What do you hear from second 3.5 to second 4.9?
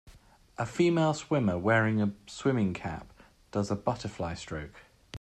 does the butterfly stroke.